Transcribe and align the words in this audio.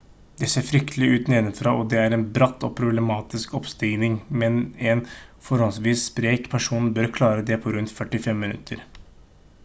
det 0.41 0.47
ser 0.51 0.61
fryktelig 0.67 1.07
ut 1.09 1.27
nedenfra 1.31 1.73
og 1.81 1.81
det 1.89 1.97
er 2.03 2.13
en 2.15 2.23
bratt 2.37 2.63
og 2.67 2.71
problematisk 2.79 3.53
oppstigning 3.59 4.15
men 4.43 4.57
en 4.93 5.03
forholdsvis 5.49 6.05
sprek 6.13 6.49
person 6.55 6.89
bør 6.97 7.11
klare 7.19 7.45
det 7.51 7.59
på 7.67 7.75
rundt 7.77 7.93
45 8.01 8.35
minutter 8.45 8.83